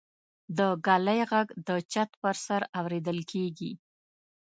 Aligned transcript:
د 0.57 0.59
ږلۍ 0.85 1.21
غږ 1.31 1.47
د 1.67 1.69
چت 1.91 2.09
پر 2.21 2.35
سر 2.45 2.61
اورېدل 2.79 3.19
کېږي. 3.31 3.71